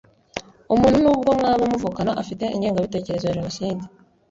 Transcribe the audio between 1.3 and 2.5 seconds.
mwaba muvukana afite